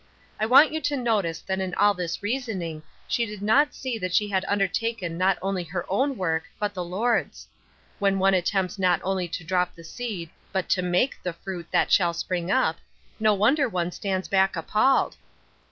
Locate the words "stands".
13.91-14.27